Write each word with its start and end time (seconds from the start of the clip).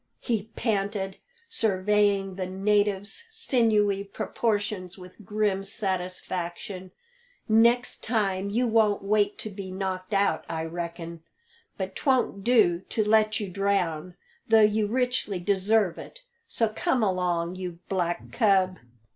he 0.19 0.49
panted, 0.55 1.17
surveying 1.47 2.33
the 2.33 2.47
native's 2.47 3.23
sinewy 3.29 4.03
proportions 4.03 4.97
with 4.97 5.23
grim 5.23 5.63
satisfaction. 5.63 6.89
"Next 7.47 8.03
time 8.03 8.49
you 8.49 8.65
won't 8.65 9.03
wait 9.03 9.37
to 9.37 9.51
be 9.51 9.69
knocked 9.71 10.11
out, 10.11 10.43
I 10.49 10.63
reckon. 10.65 11.21
But 11.77 11.95
'twon't 11.95 12.43
do 12.43 12.79
to 12.89 13.03
let 13.07 13.39
you 13.39 13.47
drown, 13.47 14.15
though 14.47 14.61
you 14.63 14.87
richly 14.87 15.37
deserve 15.39 15.99
it; 15.99 16.23
so 16.47 16.69
come 16.69 17.03
along, 17.03 17.53
you 17.57 17.77
black 17.87 18.31
cub!" 18.31 18.79